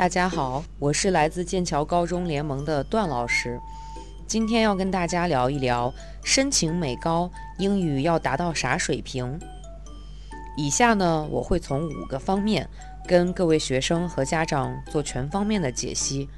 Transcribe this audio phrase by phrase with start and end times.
[0.00, 3.60] 大家好，我是来自剑桥高中联盟的段老师。
[4.26, 5.92] 今天要跟大家聊一聊
[6.24, 9.38] 申请美高英语要达到啥水平。
[10.56, 12.66] 以下呢，我会从五个方面
[13.06, 16.30] 跟各位学生和家长做全方面的解析。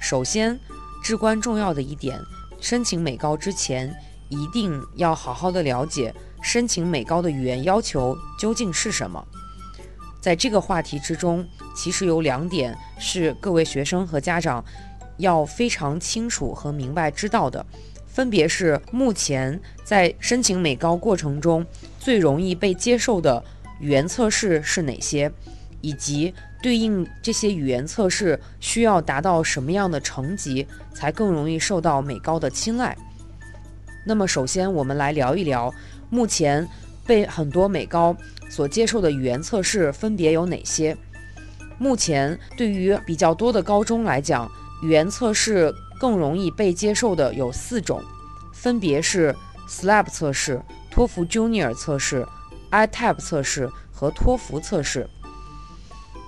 [0.00, 0.56] 首先，
[1.02, 2.16] 至关重要的一点，
[2.60, 3.92] 申请美高之前
[4.28, 9.26] 一定要好好的了解申请美高的语言要求究竟是什么。
[10.20, 11.44] 在这个话题之中，
[11.82, 14.62] 其实有两点是各位学生和家长
[15.16, 17.64] 要非常清楚和明白知道的，
[18.06, 21.64] 分别是目前在申请美高过程中
[21.98, 23.42] 最容易被接受的
[23.80, 25.32] 语言测试是哪些，
[25.80, 32.94] 以及对应这些语言测试需要达到什么样的成绩才更容易受到美高的青睐。
[34.04, 35.72] 那么，首先我们来聊一聊
[36.10, 36.68] 目前
[37.06, 38.14] 被很多美高。
[38.50, 40.96] 所接受的语言测试分别有哪些？
[41.80, 44.46] 目前对于比较多的高中来讲，
[44.82, 48.02] 语言测试更容易被接受的有四种，
[48.52, 49.34] 分别是
[49.66, 52.26] SLAP 测试、托福 Junior 测试、
[52.70, 55.08] ITAP 测试和托福测试。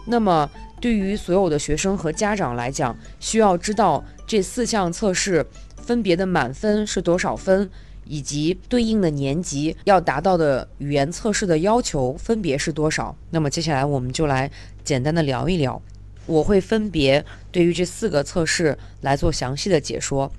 [0.06, 0.48] 那么
[0.80, 5.44] 对于所有的学生和家长来讲，需要知道这四项测试
[5.76, 7.70] 分别的满分是多少分。
[8.04, 13.16] 以及对应的年级要达到的语言测试的要求分别是多少？
[13.30, 14.50] 那么接下来我们就来
[14.84, 15.80] 简单的聊一聊。
[16.26, 20.30] 我会分别对于这四个测试来做详细的解说。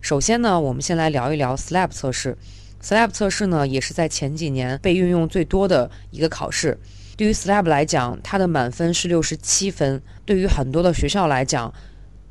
[0.00, 2.38] 首先呢，我们先来聊一聊 SLAP 测试。
[2.80, 6.78] SLAP 测试呢，也是在前几年被运用最多的一个考试。
[7.16, 10.00] 对于 SLAP 来讲，它的满分是六十七分。
[10.24, 11.72] 对于很多的学校来讲，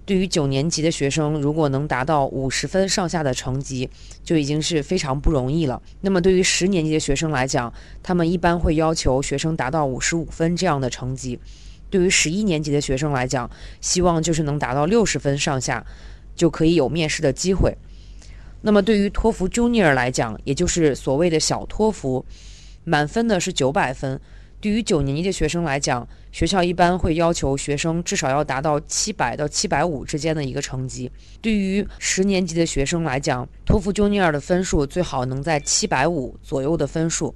[0.06, 3.90] 对于九年级的学生，如果能达到五十分上下的成绩，
[4.24, 5.82] 就已经是非常不容易了。
[6.02, 11.36] 那么，对于十年级的学生来讲，他们一般会要求学生达到五十五分这样的成绩；
[11.90, 13.50] 对于十一年级的学生来讲，
[13.82, 15.84] 希望就是能达到六十分上下，
[16.36, 17.76] 就可以有面试的机会。
[18.62, 22.24] 那么，对于托福 Junior 来讲，也就是所谓的小托福，
[22.84, 24.22] 满分的是九百分。
[24.66, 31.12] 对于九年级的学生来讲，学校一般会要求学生至少要达到七百到七百五之间的一个成绩。
[31.40, 37.36] 对于十年级的学生来讲，托福 Junior 的分数最好能在七百五左右的分数。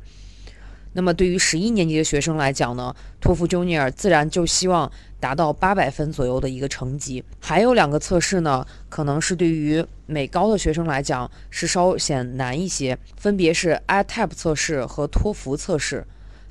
[0.94, 7.23] 那么对于十一年级的学生来讲呢，托福 Junior 自然就希望达到八百分左右的一个成绩。
[7.39, 16.03] 还有两个测试呢，可能是对于美高的学生来讲是稍显难一些，分别是 ITAP 测试和托福测试。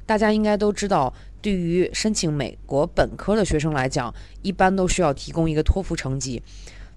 [0.08, 6.42] 大家应该都知道，对于申请美国本科的学生来讲，一般都需要提供一个托福成绩。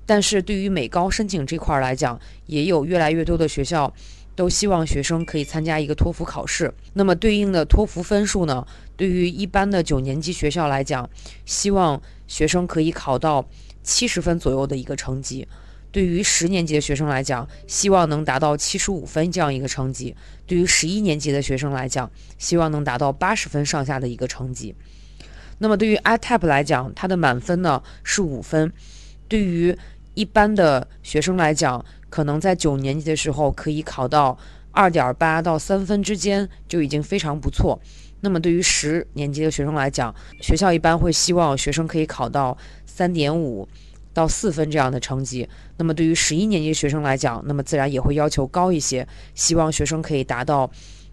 [0.05, 3.93] 但是对于美高申请这块儿来讲，也有越来越多的学校
[4.33, 6.73] 都希望学生可以参加一个托福考试。
[6.93, 8.65] 那么对应的托福分数呢？
[8.95, 11.09] 对于一般的九年级学校来讲，
[11.45, 13.45] 希望学生可以考到
[13.83, 15.45] 七十分左右的一个成绩。
[15.91, 20.15] 对于十年级的学生来讲，希望能达到七十五分这样一个成绩；
[20.47, 24.73] 对于十一年级的学生来讲，希望能达到八十分上下的一个成绩。
[25.59, 28.71] 那么对于 ITAP 来讲，它的满分呢是五分。
[29.27, 29.77] 对于
[30.13, 34.37] 一般的学生来讲，可能在九年级的时候可以考到
[34.71, 37.79] 二点八到三分之间就已经非常不错。
[38.21, 43.67] 那么对于十年级的学生来讲，学校一般会希望学生可以考到三点五。
[44.13, 50.69] 到四分这样的成绩，那么对于十一年级学生来讲，那么自然也会要求高一些，希望学生可以达到，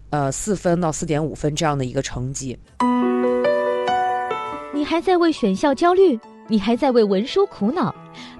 [0.09, 2.57] 呃四分到四点五分这样的一个成绩。
[4.73, 6.19] 你还在为选校焦虑？
[6.47, 7.93] 你还在为文书苦恼？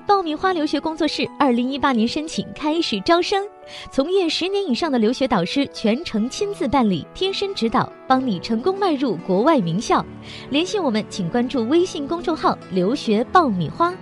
[0.07, 3.47] 爆米花留学工作室二零一八年申请开始招生，
[3.91, 10.03] 从业十年以上的留学导师全程亲自办理，贴身指导，帮你成功迈入国外名校。
[10.49, 13.93] 联系我们，请关注微信公众号“留学爆米花”。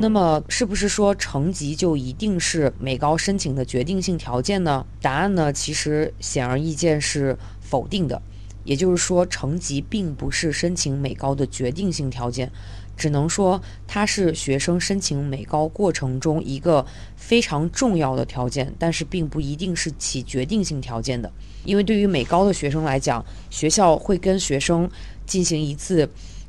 [0.00, 4.86] 那么，是不是说成绩就一定是美高申请的决定性条件呢？
[5.02, 8.22] 答案呢，其实显而易见是否定的。
[8.62, 12.52] 也就是说，成绩并不是申请美高的决定性条件，
[12.96, 16.86] 只能说它是学生申请美高过程中一个
[17.16, 21.32] 非常重要的条件，但是并不一定是起决定性条件的。
[21.64, 24.88] 因为对于美高的学生来讲，学校会跟学生
[25.26, 26.08] 进行一次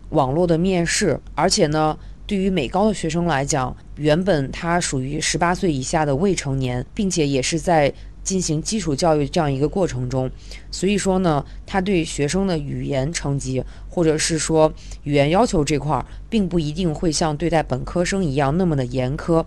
[0.09, 1.97] 网络的面试，而且呢。
[2.29, 7.91] 对于美高的学生来讲，原本他属于十八岁以下的未成年，并且也是在
[8.23, 10.29] 进行基础教育这样一个过程中，
[10.69, 14.71] 所以说呢，他对学生的语言成绩或者是说
[15.05, 19.43] 语言要求这块，并不一定会像对待本科生一样那么的严苛。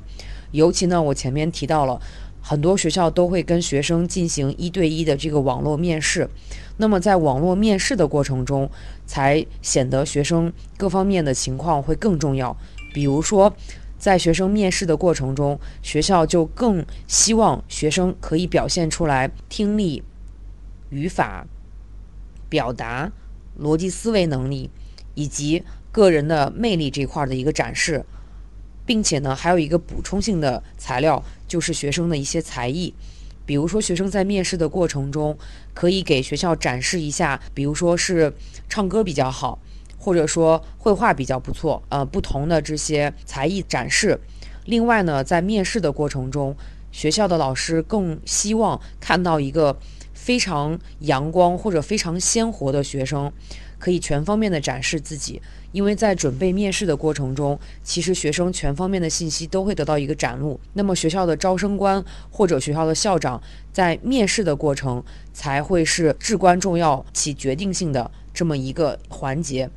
[0.51, 2.01] 尤其呢，我前面提到了，
[2.43, 6.29] 很多学校都会跟学生进行一对一的这个网络面试。
[6.77, 8.69] 那么在网络面试的过程中，
[9.07, 12.57] 才显得学生各方面的情况会更重要。
[12.93, 13.55] 比如说，
[13.97, 20.03] 在学生面试的过程中，学校就更希望学生可以表现出来听力、
[20.91, 21.47] 语法、
[22.49, 23.13] 表达、
[23.61, 24.69] 逻辑思维能力
[25.15, 25.63] 以及
[25.93, 28.05] 个人的魅力这块的一个展示，
[28.85, 32.95] 并且呢，还有一个补充性的材料，就是学生的一些才艺。
[33.45, 35.37] 比如说，学生在面试的过程中，
[35.75, 38.33] 可以给学校展示一下，比如说是
[38.69, 39.59] 唱歌比较好。
[40.05, 44.19] 或者说绘画比较不错，呃，不同的这些才艺展示。
[44.65, 46.57] 另外呢，在面试的过程中，
[46.91, 49.79] 学校的老师更希望看到一个
[50.13, 53.33] 非常阳光或者非常鲜活的学生，
[53.83, 55.43] 可以全方面的展示自己。
[55.73, 60.61] 因为在准备面试的过程中，其实学生全方面的信息都会得到一个展露。
[60.75, 63.43] 那么学校的招生官或者学校的校长
[63.73, 65.03] 在面试的过程
[65.33, 69.69] 才会是至关重要、起决定性的这么一个环节。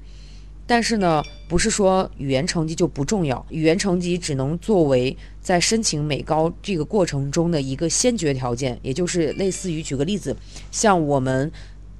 [0.67, 10.35] 但是呢，不是说语言成绩就不重要，语言成绩只能作为在申请美高这个过程中的一个先决条件，也就是类似于举个例子，
[10.71, 11.49] 像我们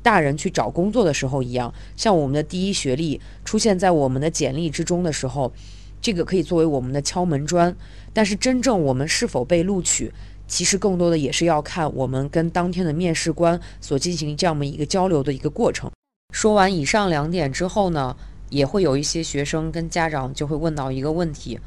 [0.05, 5.51] 大人去找工作的时候一样，像我们的第一学历出现在我们的简历之中的时候，
[5.99, 7.75] 这个可以作为我们的敲门砖。
[8.13, 10.13] 但是真正我们是否被录取，
[10.47, 15.89] 其实更多的也是要看我们跟当天的面试官所进行这样的一个交流的一个过程。
[16.31, 18.15] 说完以上两点之后呢？
[18.51, 21.59] 也会有一些学生跟家长就会问到一个问题：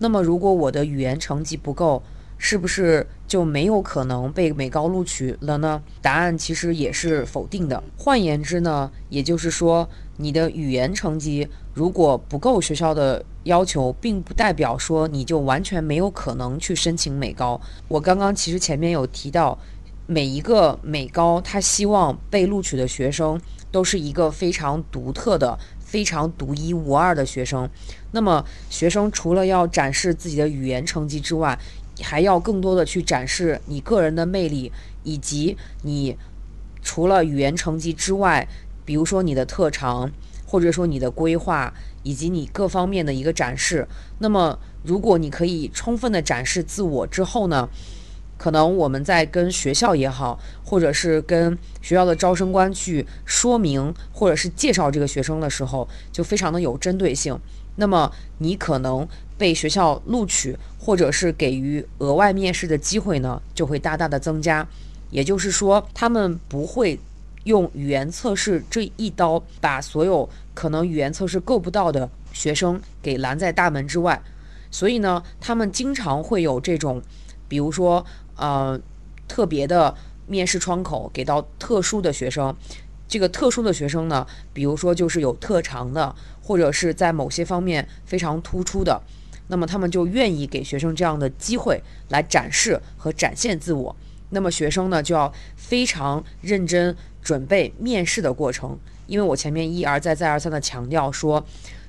[0.00, 2.02] 那么如果我的语言成绩不够，
[2.46, 5.82] 是不是就没有可能被美高录取了呢？
[6.02, 7.82] 答案其实也是否定的。
[7.96, 9.88] 换言之呢，也就是说，
[10.18, 17.58] 你的语言成绩如果不够学校的要求，并不代表说你就完全没有可能去申请美高。
[17.88, 19.58] 我刚刚其实前面有提到，
[20.06, 23.40] 每一个美高他希望被录取的学生
[23.72, 25.58] 都是一个非常独特的。
[25.80, 27.70] 非常独一无二的学生，
[28.10, 31.56] 那么学生除了要展示自己的语言成绩之外，
[32.02, 36.16] 还要更多的去展示你个人的魅力，以及你
[36.82, 38.48] 除了语言成绩之外，
[38.84, 40.10] 比如说你的特长，
[40.46, 43.86] 或者说你的规划，以及你各方面的一个展示。
[44.18, 47.68] 那么，如果你可以充分的展示自我之后呢？
[48.36, 57.38] 可能我们在跟学校也好，或者是跟学校的招生官去说明，或者是介绍这个学生的时候，就非常的有针对性。
[57.76, 64.66] 那么你可能被学校录取，或者是给予额外面试的机会呢，就会大大的增加。
[65.10, 66.98] 也就是说，他们不会
[67.44, 74.22] 用语言测试这一刀，把所有可能语言测试够不到的学生给拦在大门之外。
[74.70, 77.02] 所以呢，他们经常会有这种，
[77.48, 78.04] 比如说。
[78.36, 78.76] 呃，
[79.28, 79.94] 特别的
[80.26, 82.52] 面试窗口给到特殊的学生，
[83.06, 89.00] 这个特殊的学生呢，比如说就是有特长的，或者是在某些方面非常突出的，
[89.48, 93.94] 那么他们就愿意给学生这样的机会来展示和展现自我。
[94.30, 101.44] 那么学生呢，就要非常认真准备面试的过程，因为我前面一而再再而三的强调说，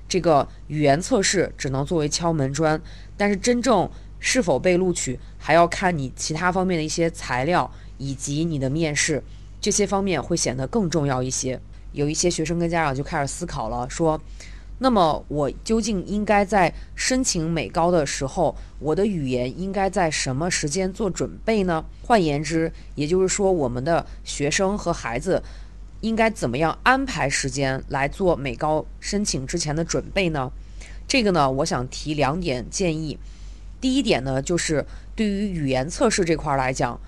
[0.08, 2.82] 这个语言测试只能作为敲门砖，
[3.18, 3.90] 但是真正。
[4.18, 7.70] 是否被录取，还要看你其他方面的一些材料
[8.00, 9.22] 以及你的面试，
[9.62, 11.60] 这些方面会显得更重要一些。
[11.92, 14.20] 有一些学生跟家长就开始思考了，说
[14.80, 25.42] ：“那么我究竟应该在申请美高的时候，我的语言应该在什么时间做准备呢？”换言之，也就是说，我们的学生和孩子
[26.02, 30.52] 应该怎么样安排时间来做美高申请之前的准备呢？
[31.08, 33.18] 这个呢，我想提两点建议。
[33.80, 37.00] 第一点呢，就是对于语言测试这块来讲，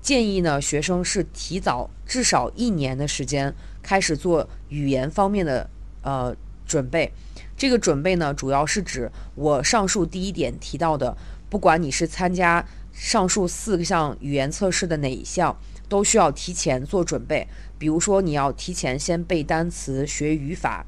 [0.00, 3.52] 建议呢学生是提早至少一年的时间
[3.82, 5.68] 开始做语言方面的
[6.02, 7.12] 呃准备。
[7.56, 11.16] 这个准备呢，主要是指我上述第一点提到的，
[11.48, 15.56] 不管你是参加上述四项语言测试的哪一项，
[15.88, 17.48] 都需要提前做准备。
[17.78, 20.84] 比如说，你要提前先背单词、学语法。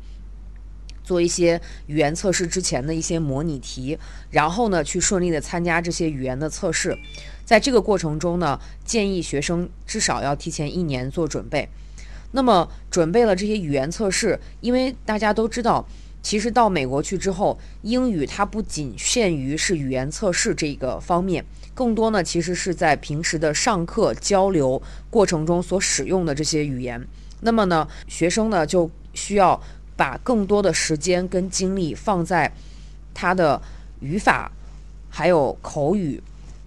[1.04, 3.98] 做一些语言测试之前的一些模拟题，
[4.30, 6.98] 然后呢，去顺利的参加这些语言的测试。
[7.46, 11.70] 在这个过程中呢，建议学生至少要提前一年做准备。
[12.32, 15.86] 那么，准备了这些语言测试，因为大家都知道，
[16.22, 21.44] 其实到美国去之后，英语它不仅限于是语言测试这个方面，
[21.74, 24.80] 更多呢，其实是在平时的上课交流
[25.10, 27.06] 过程中所使用的这些语言。
[27.40, 29.60] 那么呢，学生呢就需要。
[29.98, 32.52] 把更多的时间跟精力放在
[33.12, 33.60] 他的
[33.98, 34.48] 语法、
[35.10, 36.22] 还有口语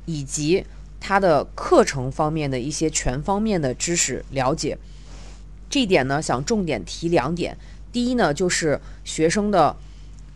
[0.05, 0.65] 以及
[0.99, 4.77] 它的课程方面的一些全方面的知识了解。
[5.71, 7.57] 这一点呢，想重点提两点。
[7.93, 9.75] 第一呢，就是学生的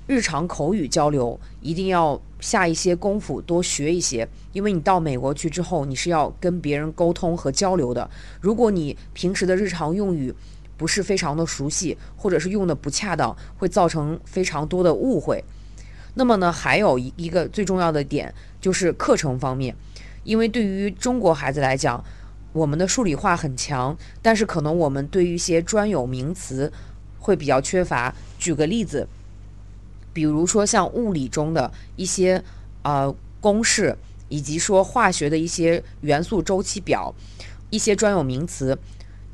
[0.07, 4.25] 日常口语交流一定要下一些功夫，多学一些。
[4.53, 8.09] 因为你到美国去之后，你是要跟别人沟通和交流的。
[8.39, 10.33] 如果你平时的日常用语
[10.77, 15.43] 不是非常的熟悉，或者是用的不恰当，会造成非常多的误会。
[16.13, 19.75] 那么呢，还有一一个最重要的点就是课程方面，
[20.23, 22.01] 因为对于中国孩子来讲，
[22.55, 26.71] 我们的数理化很强，但是可能我们对于一些专有名词
[27.19, 28.15] 会比较缺乏。
[28.39, 29.05] 举个例子，
[30.13, 32.41] 比如说像物理中的一些
[32.83, 33.97] 呃公式，
[34.29, 37.13] 以及说化学的一些元素周期表，
[37.69, 38.77] 一些专有名词，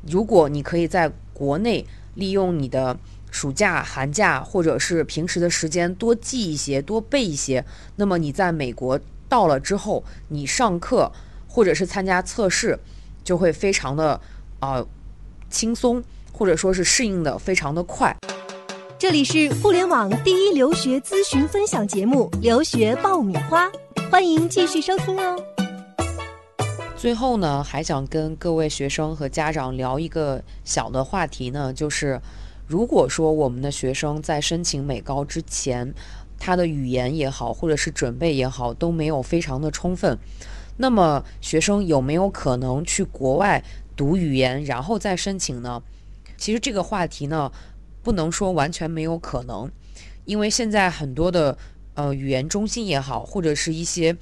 [0.08, 1.86] 如果你可以在国内
[2.16, 2.98] 利用你的
[3.30, 7.64] 暑假、寒假或者是平时的时间多记一些、多背一些，
[7.94, 8.98] 那么你在美国
[9.28, 11.12] 到了之后，你上课
[11.46, 12.76] 或者是参加测试，
[13.24, 14.20] 就会非常的
[14.60, 14.84] 啊
[15.50, 16.02] 轻松，
[16.32, 18.16] 或者说是适应的非常的快。
[18.98, 23.68] 这里是互联网第一留学咨询分享节目《留学爆米花》，
[24.10, 25.36] 欢迎继续收听哦。
[26.96, 32.20] 最后呢，还想跟各位学生和家长聊一个小的话题呢，就是
[32.64, 35.92] 如果说我们的学生在申请美高之前，
[36.38, 40.16] 他的语言也好，或者是准备也好，都没有非常的充分，
[40.76, 43.62] 那么学生有没有可能去国外
[43.96, 45.82] 读语言，然后再申请呢？
[46.36, 47.50] 其实这个话题呢。
[48.04, 49.70] 不能说完全没有可能，
[50.24, 51.56] 因为现在很多的
[51.94, 54.16] 呃语言中心也好，或者是一些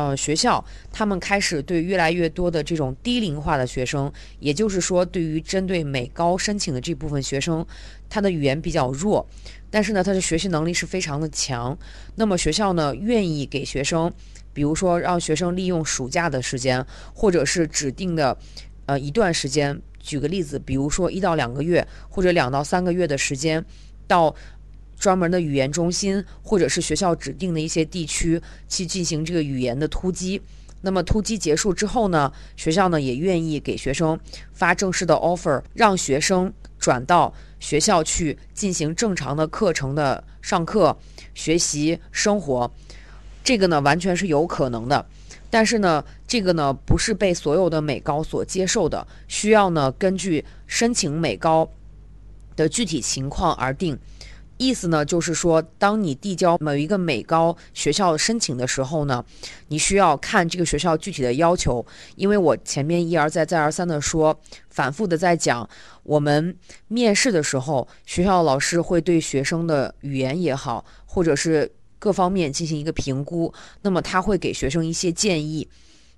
[0.00, 7.64] 呃学校，他们开始对越来越多的这种低龄化的学生，也就是说，对于针对美高申请的这部分学生，
[8.08, 9.26] 他的语言比较弱，
[9.70, 11.76] 但是呢，他的学习能力是非常的强。
[12.14, 14.10] 那么学校呢，愿意给学生，
[14.52, 18.36] 比如说让学生利用暑假的时间，或者是指定的
[18.86, 19.78] 呃一段时间。
[20.02, 23.62] 举个例子，比如说一到两个月或者两到三个月的时间，
[24.06, 24.34] 到
[25.00, 30.40] 专门的语言中心或者是学校指定的一些地区去进行这个语言的突击。
[30.82, 34.18] 那么突击结束之后呢，学校呢也愿意给学生
[34.52, 40.96] 发正式的 offer，让学生转到学校去进行正常的课程的上课、
[41.34, 42.70] 学习、生活。
[43.42, 45.04] 这个呢完全是有可能的。
[45.50, 51.68] 但是呢，这个呢不是被所有的美高所接受的，需要呢根据申请美高
[52.54, 53.98] 的具体情况而定。
[54.60, 59.24] 意思呢就是说，当你递交某一个美高学校申请的时候呢，
[59.68, 61.84] 你需要看这个学校具体的要求。
[62.16, 64.38] 因为我前面一而再再而三的说，
[64.68, 65.66] 反复的在讲，
[66.02, 66.54] 我们
[66.88, 71.72] 面试的时候，学校老师会对学生的语言也好，或者是。
[72.02, 73.52] 各方面进行一个评估，
[73.82, 75.68] 那么他会给学生一些建议。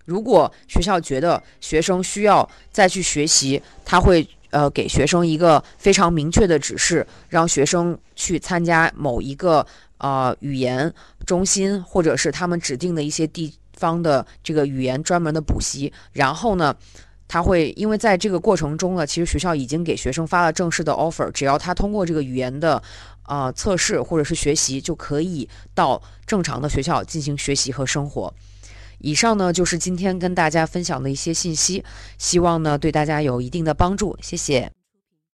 [0.05, 9.67] 如果学校觉得学生需要再去学习，他会呃给学生一个非常明确的指示，让学生去参加某一个
[9.99, 10.95] 呃语言
[11.27, 15.93] 中心，或者是他们指定的一些地方的这个语言专门的补习。
[16.13, 16.73] 然后呢，
[17.27, 22.81] 他会因为在这个过程中呢，其实学校已经给学生发了正式的 offer，只要他通过这个语言的。
[23.25, 28.35] 啊，测试或者是学习就可以到正常的学校进行学习和生活。
[29.03, 31.85] 以上呢就是今天跟大家分享的一些信息，
[32.19, 34.17] 希望呢对大家有一定的帮助。
[34.23, 34.82] 谢谢。